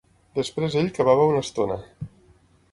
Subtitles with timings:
[0.37, 1.79] Després ell cavava una estona